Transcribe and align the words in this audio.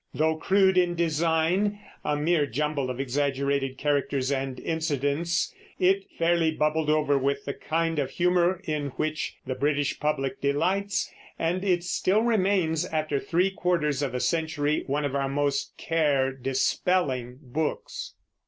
Though 0.15 0.35
crude 0.37 0.79
in 0.79 0.95
design, 0.95 1.79
a 2.03 2.15
mere 2.15 2.47
jumble 2.47 2.89
of 2.89 2.99
exaggerated 2.99 3.77
characters 3.77 4.31
and 4.31 4.59
incidents, 4.59 5.53
it 5.77 6.05
fairly 6.17 6.49
bubbled 6.49 6.89
over 6.89 7.19
with 7.19 7.45
the 7.45 7.53
kind 7.53 7.99
of 7.99 8.09
humor 8.09 8.61
in 8.63 8.87
which 8.97 9.35
the 9.45 9.53
British 9.53 9.99
public 9.99 10.41
delights, 10.41 11.07
and 11.37 11.63
it 11.63 11.83
still 11.83 12.23
remains, 12.23 12.83
after 12.83 13.19
three 13.19 13.51
quarters 13.51 14.01
of 14.01 14.15
a 14.15 14.19
century, 14.19 14.83
one 14.87 15.05
of 15.05 15.13
our 15.15 15.29
most 15.29 15.77
care 15.77 16.31
dispelling 16.31 17.37
books. 17.39 18.15